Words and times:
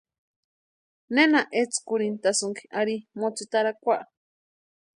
Nena 1.15 1.41
etskurhintʼasïnki 1.61 2.63
ari 2.79 2.95
mótsitarakwa. 3.19 3.97